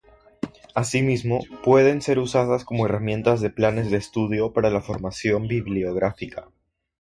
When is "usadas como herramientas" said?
2.17-3.39